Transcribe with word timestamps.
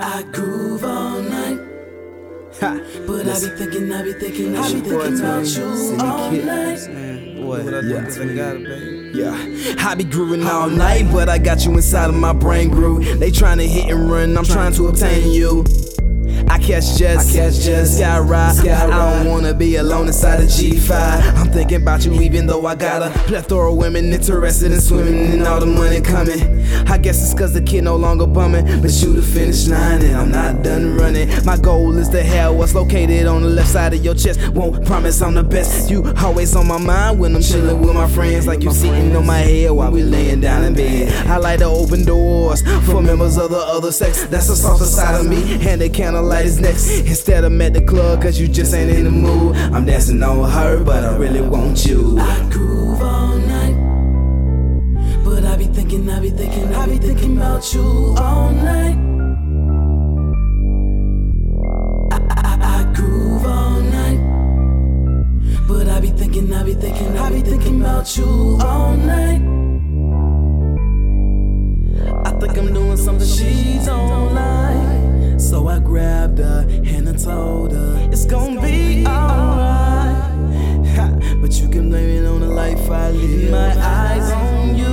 I 0.00 0.22
groove 0.32 0.84
all 0.84 1.20
night. 1.20 1.60
But 2.60 3.26
I 3.28 3.40
be 3.40 3.48
thinking, 3.56 3.92
I 3.92 4.02
be 4.02 4.12
thinking, 4.14 4.56
I 4.56 4.72
be 4.72 4.80
thinking 4.80 5.20
about 5.20 5.46
you 5.46 5.64
all 6.00 6.30
night. 6.30 7.36
Boy, 7.36 7.58
Yeah. 7.62 8.00
I 8.00 8.34
got 8.34 8.56
it, 8.56 8.64
baby. 8.64 9.10
Yeah, 9.14 9.76
I 9.78 9.94
be 9.94 10.04
grooving 10.04 10.46
all 10.46 10.68
night, 10.68 11.10
but 11.12 11.28
I 11.28 11.38
got 11.38 11.64
you 11.64 11.72
inside 11.72 12.08
of 12.08 12.16
my 12.16 12.32
brain 12.32 12.70
groove. 12.70 13.18
They 13.18 13.30
trying 13.30 13.58
to 13.58 13.68
hit 13.68 13.90
and 13.90 14.10
run, 14.10 14.36
I'm 14.36 14.44
trying 14.44 14.72
to 14.74 14.88
obtain 14.88 15.30
you. 15.32 15.64
I 16.48 16.58
catch 16.58 16.96
jets, 16.96 17.34
I 17.34 17.38
catch 17.38 17.60
jets, 17.60 17.96
sky 17.96 18.18
ride. 18.18 18.54
sky 18.54 18.84
I 18.84 18.86
don't 18.86 19.28
wanna 19.28 19.52
be 19.52 19.76
alone 19.76 20.06
inside 20.06 20.40
a 20.40 20.44
G5. 20.44 20.90
I'm 21.36 21.50
thinking 21.50 21.82
about 21.82 22.04
you, 22.04 22.20
even 22.20 22.46
though 22.46 22.66
I 22.66 22.74
got 22.74 23.02
a 23.02 23.10
plethora 23.20 23.70
of 23.72 23.76
women 23.76 24.12
interested 24.12 24.72
in 24.72 24.80
swimming 24.80 25.32
and 25.32 25.46
all 25.46 25.60
the 25.60 25.66
money 25.66 26.00
coming. 26.00 26.64
I 26.88 26.98
guess 26.98 27.22
it's 27.22 27.34
cause 27.38 27.52
the 27.52 27.60
kid 27.60 27.84
no 27.84 27.96
longer 27.96 28.26
bumming, 28.26 28.64
but 28.80 28.90
you 29.02 29.12
the 29.12 29.22
finish 29.22 29.66
line 29.66 30.02
and 30.02 30.16
I'm 30.16 30.30
not 30.30 30.62
done 30.62 30.96
running. 30.96 31.28
My 31.44 31.56
goal 31.56 31.96
is 31.96 32.08
to 32.10 32.22
have 32.22 32.54
what's 32.54 32.74
located 32.74 33.26
on 33.26 33.42
the 33.42 33.48
left 33.48 33.68
side 33.68 33.94
of 33.94 34.04
your 34.04 34.14
chest. 34.14 34.48
Won't 34.50 34.86
promise 34.86 35.20
I'm 35.22 35.34
the 35.34 35.42
best. 35.42 35.90
You 35.90 36.12
always 36.18 36.54
on 36.54 36.68
my 36.68 36.78
mind 36.78 37.18
when 37.18 37.34
I'm 37.34 37.42
chilling 37.42 37.80
with 37.80 37.94
my 37.94 38.08
friends, 38.08 38.46
like 38.46 38.62
you 38.62 38.70
sitting 38.70 39.14
on 39.16 39.26
my 39.26 39.38
head 39.38 39.72
while 39.72 39.90
we 39.90 40.02
laying 40.02 40.40
down 40.40 40.64
in 40.64 40.74
bed. 40.74 41.12
I 41.26 41.38
like 41.38 41.58
to 41.58 41.66
open 41.66 42.04
doors 42.04 42.62
for 42.86 43.02
members 43.02 43.36
of 43.36 43.50
the 43.50 43.58
other 43.58 43.90
sex. 43.90 44.24
That's 44.26 44.48
the 44.48 44.56
softer 44.56 44.84
side 44.84 45.20
of 45.20 45.26
me, 45.26 45.58
and 45.68 45.80
the 45.80 45.88
candlelight 45.88 46.35
is 46.42 46.60
next. 46.60 46.90
Instead 46.90 47.44
I'm 47.44 47.60
at 47.60 47.74
the 47.74 47.82
club, 47.82 48.22
cause 48.22 48.38
you 48.38 48.48
just 48.48 48.74
ain't 48.74 48.90
in 48.90 49.04
the 49.04 49.10
mood. 49.10 49.56
I'm 49.56 49.84
dancing 49.84 50.22
on 50.22 50.48
her, 50.50 50.82
but 50.82 51.04
I 51.04 51.16
really 51.16 51.40
want 51.40 51.86
you. 51.86 52.18
I 52.18 52.48
groove 52.50 53.02
all 53.02 53.36
night. 53.36 53.76
But 55.24 55.44
I 55.44 55.56
be 55.56 55.64
thinking, 55.64 56.08
I 56.10 56.20
be 56.20 56.30
thinking, 56.30 56.74
I 56.74 56.86
be 56.86 56.98
thinking 56.98 57.36
about 57.36 57.72
you 57.74 57.82
all 58.18 58.50
night. 58.52 58.98
I, 62.12 62.18
I, 62.50 62.80
I 62.80 62.94
groove 62.94 63.46
all 63.46 63.80
night. 63.80 64.20
But 65.68 65.88
I 65.88 66.00
be 66.00 66.10
thinking, 66.10 66.52
I 66.52 66.62
be 66.62 66.74
thinking, 66.74 67.16
I 67.18 67.30
be 67.30 67.40
thinking 67.40 67.80
about 67.80 68.16
you 68.16 68.58
all. 68.60 68.85
My 83.50 83.72
eyes 83.78 84.30
on 84.32 84.76
you. 84.76 84.84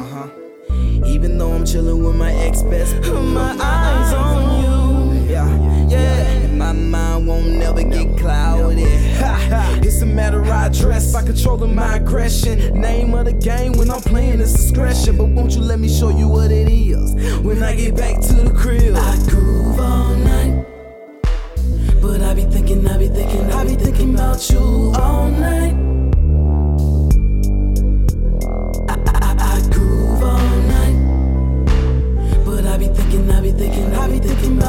Uh-huh. 0.00 1.06
Even 1.06 1.38
though 1.38 1.52
I'm 1.52 1.64
chilling 1.64 2.04
with 2.04 2.14
my 2.16 2.32
ex 2.32 2.62
best, 2.62 2.94
Put 3.02 3.20
my 3.22 3.56
eyes 3.60 4.12
on 4.14 4.62
you. 4.62 5.28
Yeah, 5.28 5.88
yeah. 5.88 6.26
And 6.28 6.58
my 6.58 6.72
mind 6.72 7.26
won't 7.26 7.48
never 7.48 7.82
get 7.82 8.16
cloudy. 8.18 8.84
Ha, 9.16 9.80
It's 9.82 10.02
a 10.02 10.06
matter 10.06 10.42
I 10.44 10.68
dress 10.68 11.12
by 11.12 11.22
controlling 11.24 11.74
my 11.74 11.96
aggression. 11.96 12.80
Name 12.80 13.14
of 13.14 13.24
the 13.26 13.32
game 13.32 13.72
when 13.72 13.90
I'm 13.90 14.00
playing 14.02 14.40
is 14.40 14.52
discretion. 14.52 15.16
But 15.16 15.26
won't 15.26 15.52
you 15.52 15.62
let 15.62 15.80
me 15.80 15.88
show 15.88 16.10
you 16.10 16.28
what 16.28 16.50
it 16.50 16.68
is 16.68 17.14
when 17.42 17.62
I 17.62 17.74
get 17.74 17.96
back 17.96 18.20
to 18.20 18.32
the 18.34 18.52
crib? 18.52 18.94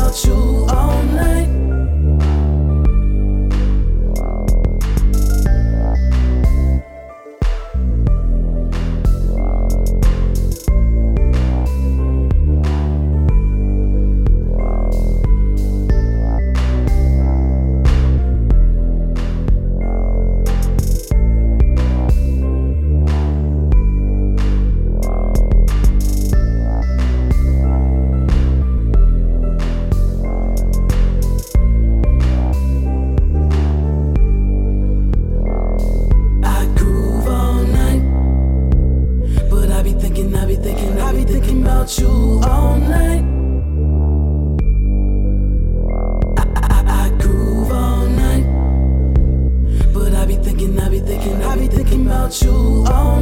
You 0.07 0.76
thinking, 40.17 40.35
I 40.35 40.45
be 40.47 40.55
thinking, 40.55 41.00
I 41.00 41.11
be 41.13 41.23
thinking 41.23 41.61
about 41.61 42.00
you 42.00 42.41
all 42.44 42.78
night. 42.78 43.23
I, 46.38 46.44
I, 46.55 47.05
I 47.05 47.09
groove 47.19 47.72
all 47.72 48.07
night. 48.07 48.45
But 49.94 50.16
I 50.16 50.25
be 50.25 50.35
thinking, 50.38 50.79
I 50.79 50.89
be 50.89 51.00
thinking, 51.01 51.44
I 51.44 51.56
be 51.56 51.67
thinking 51.67 52.07
about 52.07 52.41
you 52.41 52.51
all 52.51 52.83
night. 52.85 53.16